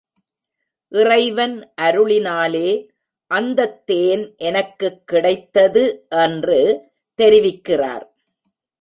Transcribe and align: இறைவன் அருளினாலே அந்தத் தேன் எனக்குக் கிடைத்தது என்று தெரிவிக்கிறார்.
இறைவன் 0.87 1.73
அருளினாலே 1.81 2.87
அந்தத் 3.27 3.85
தேன் 3.85 4.35
எனக்குக் 4.37 5.07
கிடைத்தது 5.07 6.05
என்று 6.09 6.81
தெரிவிக்கிறார். 7.21 8.05